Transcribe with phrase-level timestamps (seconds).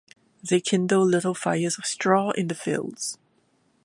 [0.41, 3.19] They kindle little fires of straw in the fields.